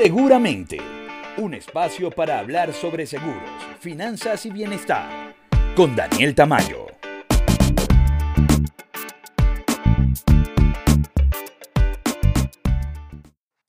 Seguramente, 0.00 0.78
un 1.38 1.54
espacio 1.54 2.08
para 2.12 2.38
hablar 2.38 2.72
sobre 2.72 3.04
seguros, 3.04 3.50
finanzas 3.80 4.46
y 4.46 4.50
bienestar, 4.52 5.34
con 5.74 5.96
Daniel 5.96 6.36
Tamayo. 6.36 6.86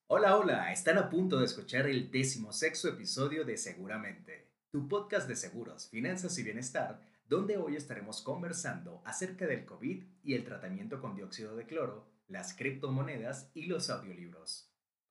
Hola, 0.05 0.38
hola, 0.38 0.72
están 0.72 1.00
a 1.00 1.10
punto 1.10 1.40
de 1.40 1.46
escuchar 1.46 1.88
el 1.88 2.12
décimo 2.12 2.54
sexto 2.54 2.90
episodio 2.90 3.44
de 3.44 3.58
Seguramente, 3.58 4.52
tu 4.70 4.88
podcast 4.88 5.28
de 5.28 5.36
seguros, 5.36 5.90
finanzas 5.90 6.38
y 6.38 6.44
bienestar, 6.44 7.02
donde 7.28 7.58
hoy 7.58 7.76
estaremos 7.76 8.22
conversando 8.22 9.02
acerca 9.04 9.48
del 9.48 9.66
COVID 9.66 10.04
y 10.22 10.36
el 10.36 10.44
tratamiento 10.44 11.02
con 11.02 11.16
dióxido 11.16 11.56
de 11.56 11.66
cloro, 11.66 12.06
las 12.28 12.54
criptomonedas 12.54 13.50
y 13.56 13.66
los 13.66 13.90
audiolibros. 13.90 14.69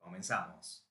Comenzamos. 0.08 0.86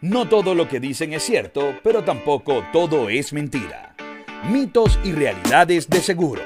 No 0.00 0.26
todo 0.30 0.54
lo 0.54 0.66
que 0.66 0.80
dicen 0.80 1.12
es 1.12 1.22
cierto, 1.22 1.78
pero 1.84 2.02
tampoco 2.02 2.64
todo 2.72 3.10
es 3.10 3.34
mentira. 3.34 3.94
Mitos 4.50 4.98
y 5.04 5.12
realidades 5.12 5.90
de 5.90 6.00
seguro. 6.00 6.40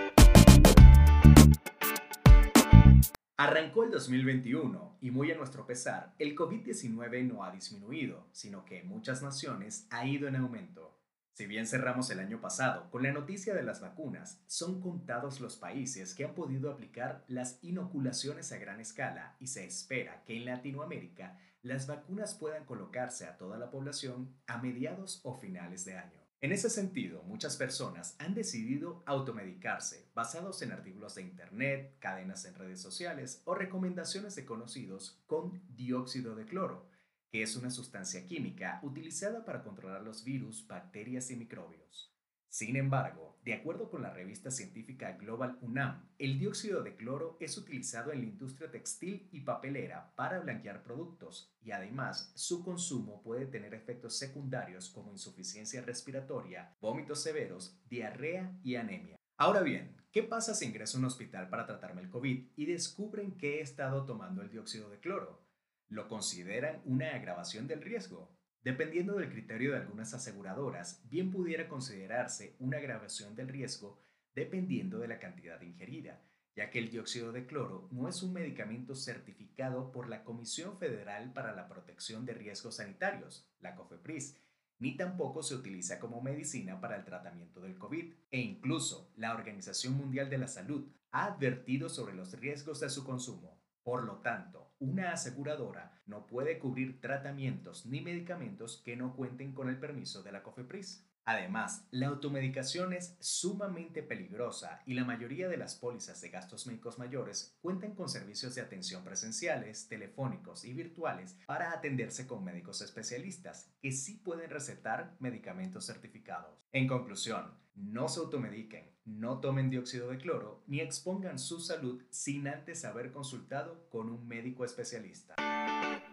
Arrancó 3.36 3.84
el 3.84 3.92
2021 3.92 4.96
y 5.02 5.12
muy 5.12 5.30
a 5.30 5.36
nuestro 5.36 5.66
pesar, 5.68 6.12
el 6.18 6.34
COVID-19 6.34 7.32
no 7.32 7.44
ha 7.44 7.52
disminuido, 7.52 8.26
sino 8.32 8.64
que 8.64 8.80
en 8.80 8.88
muchas 8.88 9.22
naciones 9.22 9.86
ha 9.90 10.04
ido 10.04 10.26
en 10.26 10.34
aumento. 10.34 10.93
Si 11.34 11.46
bien 11.46 11.66
cerramos 11.66 12.08
el 12.10 12.20
año 12.20 12.40
pasado 12.40 12.88
con 12.92 13.02
la 13.02 13.10
noticia 13.10 13.54
de 13.54 13.64
las 13.64 13.80
vacunas, 13.80 14.40
son 14.46 14.80
contados 14.80 15.40
los 15.40 15.56
países 15.56 16.14
que 16.14 16.24
han 16.24 16.32
podido 16.32 16.70
aplicar 16.70 17.24
las 17.26 17.58
inoculaciones 17.60 18.52
a 18.52 18.58
gran 18.58 18.78
escala 18.78 19.34
y 19.40 19.48
se 19.48 19.66
espera 19.66 20.22
que 20.24 20.36
en 20.36 20.44
Latinoamérica 20.44 21.36
las 21.62 21.88
vacunas 21.88 22.34
puedan 22.34 22.64
colocarse 22.66 23.26
a 23.26 23.36
toda 23.36 23.58
la 23.58 23.72
población 23.72 24.32
a 24.46 24.58
mediados 24.58 25.22
o 25.24 25.34
finales 25.36 25.84
de 25.84 25.96
año. 25.98 26.20
En 26.40 26.52
ese 26.52 26.70
sentido, 26.70 27.24
muchas 27.24 27.56
personas 27.56 28.14
han 28.20 28.34
decidido 28.34 29.02
automedicarse 29.04 30.06
basados 30.14 30.62
en 30.62 30.70
artículos 30.70 31.16
de 31.16 31.22
Internet, 31.22 31.96
cadenas 31.98 32.44
en 32.44 32.54
redes 32.54 32.80
sociales 32.80 33.42
o 33.44 33.56
recomendaciones 33.56 34.36
de 34.36 34.44
conocidos 34.44 35.20
con 35.26 35.60
dióxido 35.74 36.36
de 36.36 36.44
cloro, 36.44 36.93
que 37.34 37.42
es 37.42 37.56
una 37.56 37.70
sustancia 37.70 38.24
química 38.28 38.78
utilizada 38.84 39.44
para 39.44 39.64
controlar 39.64 40.02
los 40.02 40.22
virus, 40.22 40.68
bacterias 40.68 41.32
y 41.32 41.36
microbios. 41.36 42.14
Sin 42.48 42.76
embargo, 42.76 43.40
de 43.44 43.54
acuerdo 43.54 43.90
con 43.90 44.02
la 44.02 44.12
revista 44.12 44.52
científica 44.52 45.14
Global 45.14 45.58
UNAM, 45.60 46.10
el 46.16 46.38
dióxido 46.38 46.84
de 46.84 46.94
cloro 46.94 47.36
es 47.40 47.58
utilizado 47.58 48.12
en 48.12 48.20
la 48.20 48.26
industria 48.26 48.70
textil 48.70 49.28
y 49.32 49.40
papelera 49.40 50.12
para 50.14 50.38
blanquear 50.38 50.84
productos 50.84 51.52
y 51.60 51.72
además 51.72 52.30
su 52.36 52.62
consumo 52.62 53.20
puede 53.24 53.46
tener 53.46 53.74
efectos 53.74 54.16
secundarios 54.16 54.88
como 54.88 55.10
insuficiencia 55.10 55.82
respiratoria, 55.82 56.76
vómitos 56.80 57.20
severos, 57.20 57.80
diarrea 57.88 58.56
y 58.62 58.76
anemia. 58.76 59.16
Ahora 59.38 59.62
bien, 59.62 59.96
¿qué 60.12 60.22
pasa 60.22 60.54
si 60.54 60.66
ingreso 60.66 60.98
a 60.98 61.00
un 61.00 61.06
hospital 61.06 61.48
para 61.48 61.66
tratarme 61.66 62.02
el 62.02 62.10
COVID 62.10 62.50
y 62.54 62.66
descubren 62.66 63.36
que 63.36 63.58
he 63.58 63.60
estado 63.60 64.06
tomando 64.06 64.40
el 64.40 64.50
dióxido 64.50 64.88
de 64.88 65.00
cloro? 65.00 65.43
¿Lo 65.88 66.08
consideran 66.08 66.80
una 66.84 67.14
agravación 67.14 67.66
del 67.66 67.82
riesgo? 67.82 68.34
Dependiendo 68.62 69.16
del 69.16 69.30
criterio 69.30 69.72
de 69.72 69.78
algunas 69.78 70.14
aseguradoras, 70.14 71.02
bien 71.10 71.30
pudiera 71.30 71.68
considerarse 71.68 72.56
una 72.58 72.78
agravación 72.78 73.34
del 73.34 73.48
riesgo 73.48 74.02
dependiendo 74.34 74.98
de 74.98 75.08
la 75.08 75.18
cantidad 75.18 75.60
ingerida, 75.60 76.22
ya 76.56 76.70
que 76.70 76.78
el 76.78 76.90
dióxido 76.90 77.32
de 77.32 77.46
cloro 77.46 77.88
no 77.92 78.08
es 78.08 78.22
un 78.22 78.32
medicamento 78.32 78.94
certificado 78.94 79.92
por 79.92 80.08
la 80.08 80.24
Comisión 80.24 80.78
Federal 80.78 81.32
para 81.32 81.54
la 81.54 81.68
Protección 81.68 82.24
de 82.24 82.34
Riesgos 82.34 82.76
Sanitarios, 82.76 83.48
la 83.60 83.74
COFEPRIS, 83.74 84.36
ni 84.78 84.96
tampoco 84.96 85.42
se 85.42 85.54
utiliza 85.54 86.00
como 86.00 86.20
medicina 86.20 86.80
para 86.80 86.96
el 86.96 87.04
tratamiento 87.04 87.60
del 87.60 87.78
COVID, 87.78 88.12
e 88.30 88.40
incluso 88.40 89.12
la 89.16 89.34
Organización 89.34 89.94
Mundial 89.94 90.30
de 90.30 90.38
la 90.38 90.48
Salud 90.48 90.88
ha 91.10 91.26
advertido 91.26 91.88
sobre 91.88 92.14
los 92.14 92.32
riesgos 92.40 92.80
de 92.80 92.90
su 92.90 93.04
consumo. 93.04 93.63
Por 93.84 94.04
lo 94.04 94.14
tanto, 94.20 94.72
una 94.78 95.12
aseguradora 95.12 96.00
no 96.06 96.26
puede 96.26 96.58
cubrir 96.58 97.02
tratamientos 97.02 97.84
ni 97.84 98.00
medicamentos 98.00 98.80
que 98.82 98.96
no 98.96 99.14
cuenten 99.14 99.52
con 99.52 99.68
el 99.68 99.78
permiso 99.78 100.22
de 100.22 100.32
la 100.32 100.42
COFEPRIS. 100.42 101.06
Además, 101.26 101.86
la 101.90 102.08
automedicación 102.08 102.92
es 102.92 103.16
sumamente 103.18 104.02
peligrosa 104.02 104.82
y 104.84 104.92
la 104.92 105.04
mayoría 105.04 105.48
de 105.48 105.56
las 105.56 105.74
pólizas 105.74 106.20
de 106.20 106.28
gastos 106.28 106.66
médicos 106.66 106.98
mayores 106.98 107.56
cuentan 107.62 107.94
con 107.94 108.10
servicios 108.10 108.54
de 108.54 108.60
atención 108.60 109.02
presenciales, 109.04 109.88
telefónicos 109.88 110.66
y 110.66 110.74
virtuales 110.74 111.36
para 111.46 111.72
atenderse 111.72 112.26
con 112.26 112.44
médicos 112.44 112.82
especialistas 112.82 113.70
que 113.80 113.90
sí 113.90 114.20
pueden 114.22 114.50
recetar 114.50 115.16
medicamentos 115.18 115.86
certificados. 115.86 116.68
En 116.72 116.86
conclusión, 116.86 117.54
no 117.74 118.08
se 118.08 118.20
automediquen, 118.20 118.92
no 119.06 119.40
tomen 119.40 119.70
dióxido 119.70 120.10
de 120.10 120.18
cloro 120.18 120.62
ni 120.66 120.80
expongan 120.80 121.38
su 121.38 121.58
salud 121.58 122.02
sin 122.10 122.48
antes 122.48 122.84
haber 122.84 123.12
consultado 123.12 123.88
con 123.88 124.10
un 124.10 124.28
médico 124.28 124.64
especialista. 124.64 125.36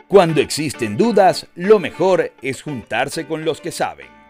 Cuando 0.07 0.41
existen 0.41 0.95
dudas, 0.95 1.47
lo 1.55 1.79
mejor 1.79 2.31
es 2.41 2.61
juntarse 2.61 3.27
con 3.27 3.43
los 3.45 3.59
que 3.59 3.71
saben. 3.71 4.20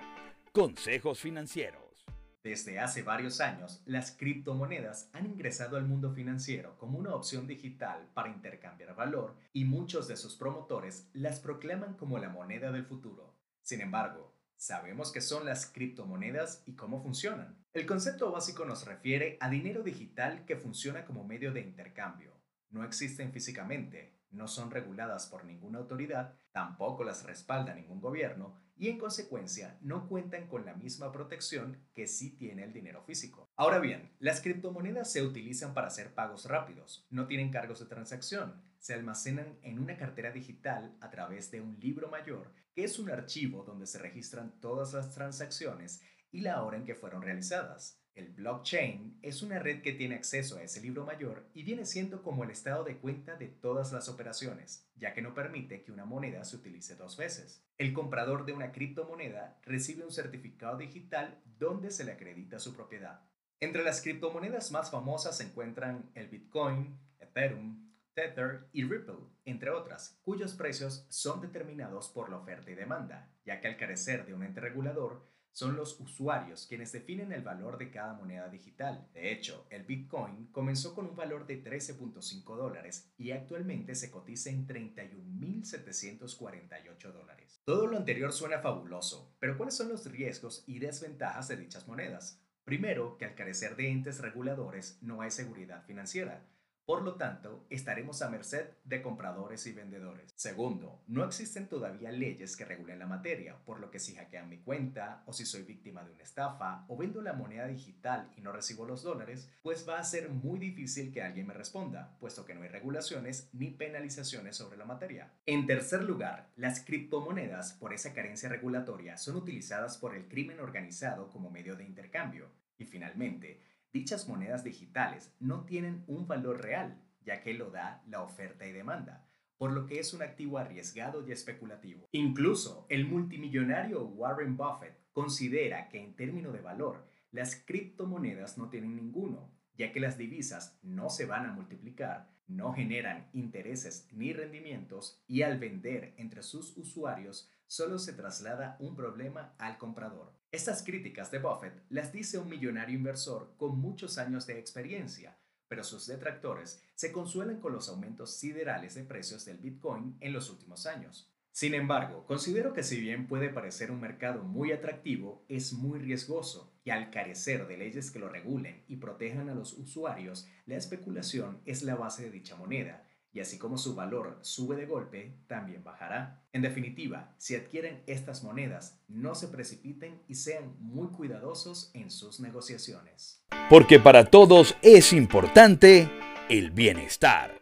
Consejos 0.53 1.22
financieros. 1.22 2.06
Desde 2.44 2.78
hace 2.78 3.03
varios 3.03 3.39
años, 3.39 3.81
las 3.85 4.12
criptomonedas 4.12 5.09
han 5.13 5.25
ingresado 5.25 5.78
al 5.78 5.88
mundo 5.88 6.12
financiero 6.12 6.78
como 6.78 7.00
una 7.00 7.16
opción 7.16 7.47
digital 7.47 8.09
para 8.13 8.28
intercambiar 8.28 8.94
valor 8.94 9.38
y 9.53 9.63
muchos 9.63 10.09
de 10.09 10.17
sus 10.17 10.35
promotores 10.35 11.09
las 11.13 11.40
proclaman 11.40 11.94
como 11.94 12.17
la 12.17 12.28
moneda 12.28 12.73
del 12.73 12.84
futuro. 12.84 13.34
Sin 13.61 13.79
embargo, 13.79 14.35
¿sabemos 14.57 15.13
qué 15.13 15.22
son 15.22 15.45
las 15.45 15.67
criptomonedas 15.67 16.63
y 16.66 16.75
cómo 16.75 17.01
funcionan? 17.01 17.66
El 17.72 17.85
concepto 17.85 18.29
básico 18.29 18.66
nos 18.66 18.85
refiere 18.85 19.38
a 19.40 19.50
dinero 19.50 19.84
digital 19.84 20.44
que 20.44 20.57
funciona 20.57 21.06
como 21.06 21.23
medio 21.23 21.53
de 21.53 21.61
intercambio. 21.61 22.34
No 22.72 22.84
existen 22.84 23.31
físicamente, 23.31 24.21
no 24.31 24.47
son 24.47 24.72
reguladas 24.72 25.28
por 25.28 25.46
ninguna 25.46 25.80
autoridad, 25.80 26.36
tampoco 26.52 27.03
las 27.03 27.24
respalda 27.24 27.74
ningún 27.74 28.02
gobierno 28.02 28.56
y 28.75 28.90
en 28.90 28.97
consecuencia 28.97 29.78
no 29.81 30.08
cuentan 30.08 30.47
con 30.47 30.66
la 30.66 30.74
misma 30.74 31.12
protección 31.12 31.78
que 31.94 32.08
sí 32.08 32.36
tiene 32.38 32.64
el 32.64 32.74
dinero 32.74 33.03
físico. 33.03 33.52
Ahora 33.56 33.80
bien, 33.80 34.12
las 34.20 34.41
criptomonedas 34.41 35.12
se 35.12 35.22
utilizan 35.22 35.74
para 35.74 35.88
hacer 35.88 36.16
pagos 36.16 36.46
rápidos, 36.46 37.06
no 37.12 37.28
tienen 37.28 37.52
cargos 37.52 37.80
de 37.80 37.86
transacción, 37.86 38.59
se 38.80 38.96
almacenan 38.96 39.59
en 39.62 39.78
una 39.78 39.97
cartera 39.97 40.31
digital 40.31 40.97
a 41.00 41.12
través 41.12 41.52
de 41.52 41.62
un 41.62 41.80
libro 41.80 42.09
mayor, 42.09 42.52
que 42.74 42.84
es 42.84 42.97
un 42.97 43.12
archivo 43.12 43.64
donde 43.64 43.86
se 43.86 44.00
registran 44.00 44.59
todas 44.59 44.94
las 44.94 45.14
transacciones 45.14 46.02
y 46.31 46.41
la 46.41 46.64
hora 46.64 46.78
en 46.78 46.86
que 46.86 46.96
fueron 46.96 47.22
realizadas. 47.22 48.00
El 48.13 48.29
blockchain 48.29 49.19
es 49.22 49.41
una 49.41 49.59
red 49.59 49.81
que 49.81 49.94
tiene 49.94 50.16
acceso 50.16 50.57
a 50.57 50.63
ese 50.63 50.81
libro 50.81 51.05
mayor 51.05 51.49
y 51.53 51.63
viene 51.63 51.85
siendo 51.85 52.22
como 52.22 52.44
el 52.44 52.51
estado 52.51 52.83
de 52.83 52.97
cuenta 52.97 53.35
de 53.35 53.47
todas 53.47 53.94
las 53.94 54.09
operaciones, 54.09 54.89
ya 54.95 55.13
que 55.13 55.22
no 55.22 55.33
permite 55.33 55.83
que 55.83 55.94
una 55.94 56.05
moneda 56.05 56.44
se 56.44 56.57
utilice 56.57 56.95
dos 56.95 57.16
veces. 57.16 57.63
El 57.77 57.94
comprador 57.94 58.45
de 58.45 58.53
una 58.53 58.73
criptomoneda 58.73 59.57
recibe 59.63 60.03
un 60.03 60.11
certificado 60.11 60.77
digital 60.77 61.41
donde 61.57 61.89
se 61.89 62.03
le 62.03 62.11
acredita 62.11 62.59
su 62.59 62.75
propiedad. 62.75 63.22
Entre 63.61 63.83
las 63.83 64.01
criptomonedas 64.01 64.72
más 64.72 64.91
famosas 64.91 65.38
se 65.38 65.45
encuentran 65.45 66.11
el 66.13 66.28
Bitcoin, 66.28 66.99
Ethereum, 67.19 67.91
Tether 68.13 68.67
y 68.73 68.83
Ripple, 68.83 69.19
entre 69.45 69.69
otras, 69.69 70.19
cuyos 70.22 70.53
precios 70.53 71.05
son 71.09 71.39
determinados 71.39 72.09
por 72.09 72.29
la 72.29 72.38
oferta 72.38 72.69
y 72.72 72.75
demanda, 72.75 73.31
ya 73.45 73.61
que 73.61 73.67
al 73.69 73.78
carecer 73.78 74.25
de 74.25 74.33
un 74.33 74.43
ente 74.43 74.59
regulador, 74.59 75.31
son 75.53 75.75
los 75.75 76.00
usuarios 76.00 76.66
quienes 76.67 76.91
definen 76.91 77.31
el 77.31 77.41
valor 77.41 77.78
de 77.78 77.89
cada 77.91 78.13
moneda 78.13 78.50
digital. 78.50 79.07
De 79.13 79.31
hecho, 79.31 79.67
el 79.69 79.84
Bitcoin 79.84 80.47
comenzó 80.51 80.95
con 80.95 81.06
un 81.07 81.16
valor 81.16 81.45
de 81.45 81.63
13.5 81.63 82.56
dólares 82.56 83.12
y 83.17 83.31
actualmente 83.31 83.95
se 83.95 84.11
cotiza 84.11 84.50
en 84.50 84.67
31.748 84.67 87.11
dólares. 87.11 87.61
Todo 87.66 87.87
lo 87.87 87.97
anterior 87.97 88.31
suena 88.31 88.59
fabuloso, 88.59 89.35
pero 89.40 89.58
¿cuáles 89.58 89.76
son 89.76 89.90
los 89.90 90.09
riesgos 90.11 90.64
y 90.67 90.79
desventajas 90.79 91.47
de 91.47 91.58
dichas 91.58 91.87
monedas? 91.87 92.40
Primero, 92.64 93.17
que 93.17 93.26
al 93.26 93.35
carecer 93.35 93.76
de 93.76 93.90
entes 93.90 94.20
reguladores 94.20 94.99
no 95.02 95.22
hay 95.22 95.31
seguridad 95.31 95.84
financiera. 95.84 96.46
Por 96.91 97.03
lo 97.03 97.16
tanto, 97.16 97.66
estaremos 97.70 98.22
a 98.22 98.29
merced 98.29 98.66
de 98.84 99.02
compradores 99.02 99.66
y 99.66 99.72
vendedores. 99.72 100.34
Segundo, 100.35 101.02
no 101.08 101.23
existen 101.23 101.70
todavía 101.70 102.11
leyes 102.11 102.58
que 102.58 102.66
regulen 102.66 102.99
la 102.99 103.08
materia, 103.08 103.55
por 103.64 103.79
lo 103.79 103.90
que 103.90 103.97
si 103.97 104.14
hackean 104.14 104.49
mi 104.49 104.58
cuenta 104.58 105.23
o 105.26 105.32
si 105.32 105.46
soy 105.46 105.64
víctima 105.64 106.03
de 106.03 106.11
una 106.11 106.23
estafa 106.23 106.84
o 106.90 106.97
vendo 106.97 107.22
la 107.22 107.32
moneda 107.32 107.66
digital 107.66 108.29
y 108.35 108.41
no 108.41 108.52
recibo 108.52 108.85
los 108.85 109.03
dólares, 109.03 109.49
pues 109.64 109.88
va 109.88 109.99
a 109.99 110.03
ser 110.03 110.32
muy 110.32 110.59
difícil 110.59 111.14
que 111.14 111.23
alguien 111.23 111.47
me 111.47 111.53
responda, 111.53 112.17
puesto 112.20 112.43
que 112.43 112.55
no 112.55 112.64
hay 112.64 112.67
regulaciones 112.67 113.47
ni 113.53 113.70
penalizaciones 113.70 114.58
sobre 114.58 114.76
la 114.76 114.84
materia. 114.84 115.32
En 115.46 115.67
tercer 115.67 116.03
lugar, 116.03 116.52
las 116.58 116.82
criptomonedas, 116.82 117.72
por 117.72 117.93
esa 117.93 118.14
carencia 118.14 118.49
regulatoria, 118.49 119.16
son 119.16 119.38
utilizadas 119.38 119.97
por 119.97 120.14
el 120.14 120.28
crimen 120.28 120.59
organizado 120.59 121.29
como 121.29 121.49
medio 121.49 121.78
de 121.78 121.85
intercambio. 121.85 122.52
Y 122.78 122.84
finalmente, 122.84 123.61
Dichas 123.93 124.29
monedas 124.29 124.64
digitales 124.64 125.35
no 125.40 125.66
tienen 125.66 126.03
un 126.08 126.26
valor 126.26 126.61
real, 126.61 127.03
ya 127.26 127.41
que 127.41 127.53
lo 127.53 127.72
da 127.72 128.02
la 128.08 128.22
oferta 128.22 128.66
y 128.66 128.72
demanda, 128.72 129.28
por 129.58 129.73
lo 129.73 129.85
que 129.85 129.99
es 129.99 130.14
un 130.14 130.22
activo 130.22 130.58
arriesgado 130.58 131.28
y 131.28 131.34
especulativo. 131.34 132.08
Incluso 132.14 132.85
el 132.90 133.05
multimillonario 133.05 134.05
Warren 134.05 134.55
Buffett 134.55 134.97
considera 135.11 135.90
que 135.90 136.02
en 136.02 136.16
términos 136.16 136.53
de 136.53 136.61
valor, 136.61 137.05
las 137.32 137.55
criptomonedas 137.66 138.58
no 138.58 138.70
tienen 138.70 138.96
ninguno, 138.96 139.52
ya 139.76 139.91
que 139.91 139.99
las 139.99 140.17
divisas 140.17 140.79
no 140.84 141.09
se 141.09 141.26
van 141.26 141.46
a 141.46 141.52
multiplicar, 141.52 142.29
no 142.56 142.74
generan 142.74 143.30
intereses 143.34 144.08
ni 144.12 144.34
rendimientos 144.34 145.22
y 145.28 145.42
al 145.42 145.59
vender 145.59 146.14
entre 146.18 146.44
sus 146.44 146.78
usuarios 146.78 147.50
solo 147.68 148.00
se 148.00 148.14
traslada 148.14 148.76
un 148.80 148.96
problema 148.96 149.53
al 149.58 149.78
comprador. 149.78 150.34
Estas 150.52 150.84
críticas 150.84 151.32
de 151.32 151.40
Buffett 151.40 151.84
las 151.90 152.12
dice 152.12 152.38
un 152.38 152.50
millonario 152.50 152.98
inversor 152.98 153.53
con 153.58 153.80
muchos 153.80 154.18
años 154.18 154.46
de 154.46 154.59
experiencia, 154.59 155.38
pero 155.70 155.84
sus 155.84 156.08
detractores 156.08 156.84
se 156.96 157.14
consuelan 157.14 157.62
con 157.62 157.72
los 157.72 157.88
aumentos 157.88 158.32
siderales 158.32 158.96
de 158.96 159.03
precios 159.03 159.46
del 159.46 159.58
Bitcoin 159.58 160.18
en 160.20 160.34
los 160.34 160.50
últimos 160.50 160.86
años. 160.86 161.32
Sin 161.53 161.74
embargo, 161.74 162.26
considero 162.26 162.74
que 162.74 162.84
si 162.84 163.00
bien 163.00 163.28
puede 163.28 163.50
parecer 163.50 163.92
un 163.92 164.02
mercado 164.02 164.44
muy 164.44 164.72
atractivo, 164.72 165.46
es 165.48 165.74
muy 165.74 166.00
riesgoso 166.00 166.71
y 166.83 166.89
al 166.89 167.11
carecer 167.11 167.67
de 167.67 167.78
leyes 167.78 168.11
que 168.11 168.19
lo 168.19 168.29
regulen 168.29 168.83
y 168.87 168.97
protejan 168.97 169.49
a 169.49 169.55
los 169.55 169.73
usuarios, 169.73 170.47
la 170.66 170.75
especulación 170.75 171.61
es 171.66 171.83
la 171.83 171.95
base 171.95 172.23
de 172.23 172.31
dicha 172.31 172.55
moneda 172.55 173.05
y 173.33 173.39
así 173.39 173.57
como 173.57 173.78
su 173.78 173.95
valor 173.95 174.39
sube 174.41 174.75
de 174.75 174.85
golpe, 174.85 175.37
también 175.47 175.83
bajará. 175.83 176.43
En 176.51 176.61
definitiva, 176.61 177.33
si 177.37 177.55
adquieren 177.55 178.03
estas 178.05 178.43
monedas, 178.43 178.99
no 179.07 179.35
se 179.35 179.47
precipiten 179.47 180.22
y 180.28 180.35
sean 180.35 180.75
muy 180.79 181.07
cuidadosos 181.09 181.91
en 181.93 182.11
sus 182.11 182.39
negociaciones. 182.41 183.41
Porque 183.69 183.99
para 183.99 184.25
todos 184.25 184.75
es 184.81 185.13
importante 185.13 186.09
el 186.49 186.72
bienestar. 186.72 187.60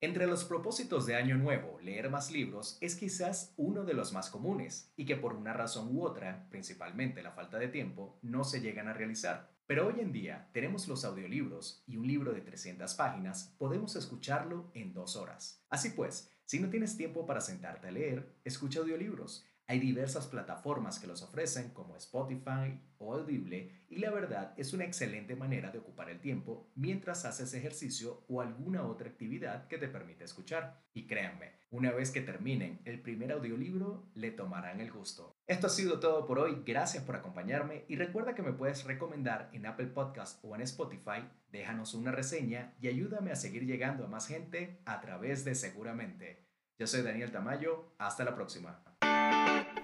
Entre 0.00 0.28
los 0.28 0.44
propósitos 0.44 1.06
de 1.06 1.16
Año 1.16 1.36
Nuevo, 1.36 1.80
leer 1.80 2.08
más 2.08 2.30
libros 2.30 2.78
es 2.80 2.94
quizás 2.94 3.52
uno 3.56 3.84
de 3.84 3.94
los 3.94 4.12
más 4.12 4.30
comunes 4.30 4.92
y 4.96 5.04
que 5.04 5.16
por 5.16 5.34
una 5.34 5.52
razón 5.52 5.88
u 5.96 6.04
otra, 6.04 6.46
principalmente 6.50 7.20
la 7.20 7.32
falta 7.32 7.58
de 7.58 7.66
tiempo, 7.66 8.16
no 8.22 8.44
se 8.44 8.60
llegan 8.60 8.86
a 8.86 8.92
realizar. 8.92 9.50
Pero 9.66 9.88
hoy 9.88 9.98
en 9.98 10.12
día 10.12 10.50
tenemos 10.52 10.86
los 10.86 11.04
audiolibros 11.04 11.82
y 11.84 11.96
un 11.96 12.06
libro 12.06 12.32
de 12.32 12.42
300 12.42 12.94
páginas 12.94 13.56
podemos 13.58 13.96
escucharlo 13.96 14.70
en 14.72 14.94
dos 14.94 15.16
horas. 15.16 15.64
Así 15.68 15.90
pues, 15.90 16.30
si 16.44 16.60
no 16.60 16.70
tienes 16.70 16.96
tiempo 16.96 17.26
para 17.26 17.40
sentarte 17.40 17.88
a 17.88 17.90
leer, 17.90 18.36
escucha 18.44 18.78
audiolibros 18.78 19.44
hay 19.68 19.80
diversas 19.80 20.26
plataformas 20.26 20.98
que 20.98 21.06
los 21.06 21.22
ofrecen 21.22 21.68
como 21.74 21.94
Spotify 21.96 22.80
o 22.96 23.14
Audible 23.14 23.84
y 23.90 23.98
la 23.98 24.10
verdad 24.10 24.54
es 24.56 24.72
una 24.72 24.86
excelente 24.86 25.36
manera 25.36 25.70
de 25.70 25.78
ocupar 25.78 26.08
el 26.08 26.20
tiempo 26.20 26.72
mientras 26.74 27.26
haces 27.26 27.52
ejercicio 27.52 28.24
o 28.28 28.40
alguna 28.40 28.84
otra 28.84 29.10
actividad 29.10 29.68
que 29.68 29.76
te 29.76 29.88
permite 29.88 30.24
escuchar. 30.24 30.82
Y 30.94 31.06
créanme, 31.06 31.52
una 31.70 31.92
vez 31.92 32.10
que 32.10 32.22
terminen 32.22 32.80
el 32.86 33.02
primer 33.02 33.30
audiolibro, 33.30 34.10
le 34.14 34.30
tomarán 34.30 34.80
el 34.80 34.90
gusto. 34.90 35.36
Esto 35.46 35.66
ha 35.66 35.70
sido 35.70 36.00
todo 36.00 36.26
por 36.26 36.38
hoy, 36.38 36.62
gracias 36.64 37.04
por 37.04 37.16
acompañarme 37.16 37.84
y 37.88 37.96
recuerda 37.96 38.34
que 38.34 38.42
me 38.42 38.54
puedes 38.54 38.84
recomendar 38.84 39.50
en 39.52 39.66
Apple 39.66 39.88
Podcast 39.88 40.42
o 40.42 40.54
en 40.54 40.62
Spotify, 40.62 41.28
déjanos 41.50 41.92
una 41.92 42.10
reseña 42.10 42.74
y 42.80 42.88
ayúdame 42.88 43.32
a 43.32 43.36
seguir 43.36 43.66
llegando 43.66 44.06
a 44.06 44.08
más 44.08 44.28
gente 44.28 44.80
a 44.86 45.02
través 45.02 45.44
de 45.44 45.54
Seguramente. 45.54 46.48
Yo 46.78 46.86
soy 46.86 47.02
Daniel 47.02 47.32
Tamayo, 47.32 47.92
hasta 47.98 48.24
la 48.24 48.34
próxima. 48.34 48.87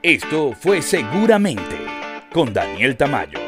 Esto 0.05 0.53
fue 0.53 0.83
Seguramente 0.83 1.79
con 2.31 2.53
Daniel 2.53 2.95
Tamayo. 2.95 3.44